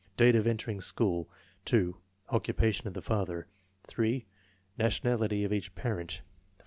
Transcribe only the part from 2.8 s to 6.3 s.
of the father; 3. Nationality of each parent; 4.